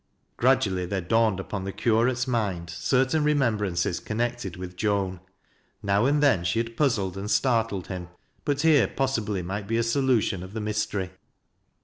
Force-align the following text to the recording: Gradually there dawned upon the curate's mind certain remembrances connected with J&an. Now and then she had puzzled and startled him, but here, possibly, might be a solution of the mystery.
Gradually 0.35 0.87
there 0.87 0.99
dawned 0.99 1.39
upon 1.39 1.63
the 1.63 1.71
curate's 1.71 2.25
mind 2.27 2.71
certain 2.71 3.23
remembrances 3.23 3.99
connected 3.99 4.57
with 4.57 4.75
J&an. 4.75 5.19
Now 5.83 6.07
and 6.07 6.23
then 6.23 6.43
she 6.43 6.57
had 6.57 6.75
puzzled 6.75 7.15
and 7.17 7.29
startled 7.29 7.85
him, 7.85 8.07
but 8.43 8.61
here, 8.61 8.87
possibly, 8.87 9.43
might 9.43 9.67
be 9.67 9.77
a 9.77 9.83
solution 9.83 10.41
of 10.41 10.53
the 10.53 10.59
mystery. 10.59 11.11